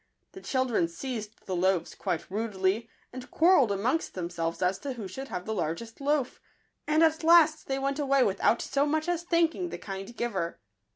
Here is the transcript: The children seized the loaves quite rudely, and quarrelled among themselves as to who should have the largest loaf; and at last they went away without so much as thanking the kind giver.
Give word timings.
The 0.31 0.41
children 0.41 0.87
seized 0.87 1.45
the 1.45 1.55
loaves 1.55 1.93
quite 1.93 2.31
rudely, 2.31 2.89
and 3.13 3.29
quarrelled 3.29 3.71
among 3.71 3.99
themselves 4.13 4.63
as 4.63 4.79
to 4.79 4.93
who 4.93 5.07
should 5.07 5.27
have 5.27 5.45
the 5.45 5.53
largest 5.53 6.01
loaf; 6.01 6.41
and 6.87 7.03
at 7.03 7.23
last 7.23 7.67
they 7.67 7.77
went 7.77 7.99
away 7.99 8.23
without 8.23 8.63
so 8.63 8.87
much 8.87 9.07
as 9.07 9.21
thanking 9.21 9.69
the 9.69 9.77
kind 9.77 10.17
giver. 10.17 10.59